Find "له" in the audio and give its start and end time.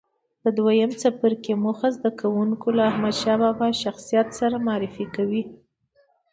2.77-2.83